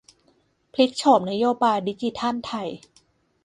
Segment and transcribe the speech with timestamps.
[0.73, 2.69] พลิกโฉมนโยบายดิจิทัลไทย